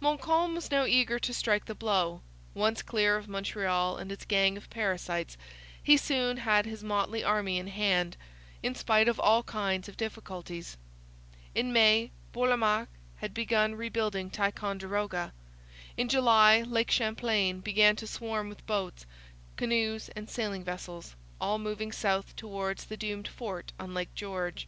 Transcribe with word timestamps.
Montcalm 0.00 0.56
was 0.56 0.72
now 0.72 0.86
eager 0.86 1.20
to 1.20 1.32
strike 1.32 1.66
the 1.66 1.72
blow. 1.76 2.20
Once 2.52 2.82
clear 2.82 3.16
of 3.16 3.28
Montreal 3.28 3.96
and 3.96 4.10
its 4.10 4.24
gang 4.24 4.56
of 4.56 4.68
parasites, 4.70 5.36
he 5.80 5.96
soon 5.96 6.38
had 6.38 6.66
his 6.66 6.82
motley 6.82 7.22
army 7.22 7.58
in 7.58 7.68
hand, 7.68 8.16
in 8.60 8.74
spite 8.74 9.06
of 9.06 9.20
all 9.20 9.44
kinds 9.44 9.88
of 9.88 9.96
difficulties. 9.96 10.76
In 11.54 11.72
May 11.72 12.10
Bourlamaque 12.32 12.88
had 13.18 13.32
begun 13.32 13.76
rebuilding 13.76 14.30
Ticonderoga. 14.30 15.32
In 15.96 16.08
July 16.08 16.62
Lake 16.62 16.90
Champlain 16.90 17.60
began 17.60 17.94
to 17.94 18.06
swarm 18.08 18.48
with 18.48 18.66
boats, 18.66 19.06
canoes, 19.54 20.08
and 20.16 20.28
sailing 20.28 20.64
vessels, 20.64 21.14
all 21.40 21.60
moving 21.60 21.92
south 21.92 22.34
towards 22.34 22.86
the 22.86 22.96
doomed 22.96 23.28
fort 23.28 23.70
on 23.78 23.94
Lake 23.94 24.12
George. 24.16 24.66